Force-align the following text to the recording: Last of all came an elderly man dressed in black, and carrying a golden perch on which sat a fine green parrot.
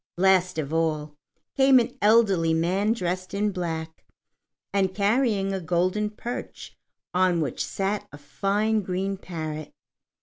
Last 0.17 0.57
of 0.57 0.73
all 0.73 1.13
came 1.55 1.77
an 1.77 1.95
elderly 2.01 2.55
man 2.55 2.91
dressed 2.93 3.35
in 3.35 3.51
black, 3.51 4.03
and 4.73 4.95
carrying 4.95 5.53
a 5.53 5.61
golden 5.61 6.09
perch 6.09 6.75
on 7.13 7.39
which 7.39 7.63
sat 7.63 8.07
a 8.11 8.17
fine 8.17 8.81
green 8.81 9.15
parrot. 9.15 9.71